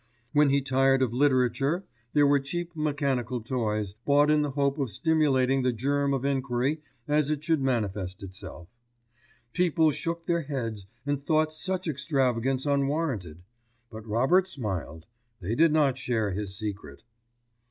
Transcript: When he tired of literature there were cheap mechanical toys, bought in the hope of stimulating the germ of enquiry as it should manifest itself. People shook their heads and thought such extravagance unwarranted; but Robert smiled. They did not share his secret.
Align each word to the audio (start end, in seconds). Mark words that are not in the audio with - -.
When 0.33 0.49
he 0.49 0.61
tired 0.63 1.03
of 1.03 1.13
literature 1.13 1.85
there 2.13 2.25
were 2.25 2.39
cheap 2.39 2.75
mechanical 2.75 3.39
toys, 3.39 3.93
bought 4.03 4.31
in 4.31 4.41
the 4.41 4.49
hope 4.49 4.79
of 4.79 4.89
stimulating 4.89 5.61
the 5.61 5.71
germ 5.71 6.11
of 6.11 6.25
enquiry 6.25 6.81
as 7.07 7.29
it 7.29 7.43
should 7.43 7.61
manifest 7.61 8.23
itself. 8.23 8.67
People 9.53 9.91
shook 9.91 10.25
their 10.25 10.41
heads 10.41 10.87
and 11.05 11.23
thought 11.23 11.53
such 11.53 11.87
extravagance 11.87 12.65
unwarranted; 12.65 13.43
but 13.91 14.03
Robert 14.07 14.47
smiled. 14.47 15.05
They 15.39 15.53
did 15.53 15.71
not 15.71 15.99
share 15.99 16.31
his 16.31 16.57
secret. 16.57 17.03